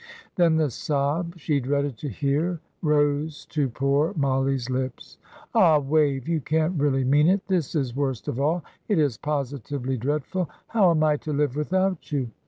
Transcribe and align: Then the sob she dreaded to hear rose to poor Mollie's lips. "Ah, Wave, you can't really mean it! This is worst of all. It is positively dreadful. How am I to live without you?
Then 0.35 0.55
the 0.55 0.71
sob 0.71 1.37
she 1.37 1.59
dreaded 1.59 1.95
to 1.97 2.09
hear 2.09 2.59
rose 2.81 3.45
to 3.51 3.69
poor 3.69 4.15
Mollie's 4.15 4.67
lips. 4.67 5.19
"Ah, 5.53 5.77
Wave, 5.77 6.27
you 6.27 6.41
can't 6.41 6.79
really 6.79 7.03
mean 7.03 7.27
it! 7.27 7.47
This 7.47 7.75
is 7.75 7.95
worst 7.95 8.27
of 8.27 8.39
all. 8.39 8.63
It 8.87 8.97
is 8.97 9.17
positively 9.19 9.97
dreadful. 9.97 10.49
How 10.69 10.89
am 10.89 11.03
I 11.03 11.17
to 11.17 11.31
live 11.33 11.55
without 11.55 12.11
you? 12.11 12.31